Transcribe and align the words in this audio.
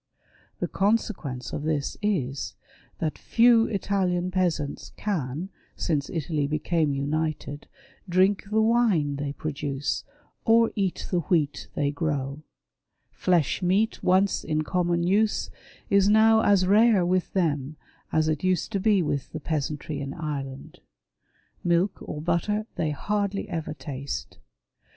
The 0.59 0.67
consequence 0.67 1.53
of 1.53 1.61
this 1.61 1.95
is, 2.01 2.55
that 2.97 3.19
few 3.19 3.67
Italian 3.67 4.31
peasants 4.31 4.93
can, 4.97 5.49
since 5.75 6.09
Italy 6.09 6.47
became" 6.47 6.91
United," 6.95 7.67
drink 8.09 8.45
the 8.49 8.63
wine 8.63 9.17
they 9.17 9.31
produce, 9.31 10.03
or 10.43 10.71
eat 10.75 11.05
the 11.11 11.19
wheat 11.19 11.67
they 11.75 11.91
grow. 11.91 12.41
Flesh 13.11 13.61
meat, 13.61 14.01
once 14.01 14.43
in 14.43 14.63
common 14.63 15.03
use, 15.03 15.51
is 15.91 16.09
now 16.09 16.39
as 16.41 16.65
rare 16.65 17.05
with 17.05 17.33
them, 17.33 17.75
as 18.11 18.27
it 18.27 18.43
used 18.43 18.71
to 18.71 18.79
be 18.79 19.03
with 19.03 19.31
the 19.33 19.39
peasantry 19.39 20.01
in 20.01 20.15
Ireland. 20.15 20.79
Milk 21.63 21.99
or 22.01 22.23
butter 22.23 22.65
they 22.73 22.89
hardly 22.89 23.47
ever 23.49 23.75
taste. 23.75 24.39